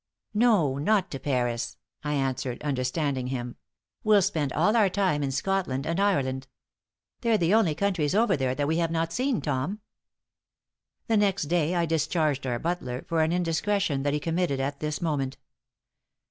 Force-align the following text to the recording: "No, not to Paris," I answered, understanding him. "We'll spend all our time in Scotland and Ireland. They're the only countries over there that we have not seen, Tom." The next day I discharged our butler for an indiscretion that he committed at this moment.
"No, 0.33 0.79
not 0.79 1.11
to 1.11 1.19
Paris," 1.19 1.77
I 2.03 2.15
answered, 2.15 2.63
understanding 2.63 3.27
him. 3.27 3.55
"We'll 4.03 4.23
spend 4.23 4.51
all 4.51 4.75
our 4.75 4.89
time 4.89 5.21
in 5.21 5.29
Scotland 5.29 5.85
and 5.85 5.99
Ireland. 5.99 6.47
They're 7.19 7.37
the 7.37 7.53
only 7.53 7.75
countries 7.75 8.15
over 8.15 8.35
there 8.35 8.55
that 8.55 8.67
we 8.67 8.77
have 8.77 8.89
not 8.89 9.13
seen, 9.13 9.41
Tom." 9.41 9.79
The 11.05 11.17
next 11.17 11.43
day 11.43 11.75
I 11.75 11.85
discharged 11.85 12.47
our 12.47 12.57
butler 12.57 13.05
for 13.07 13.21
an 13.21 13.31
indiscretion 13.31 14.01
that 14.01 14.13
he 14.15 14.19
committed 14.19 14.59
at 14.59 14.79
this 14.79 15.03
moment. 15.03 15.37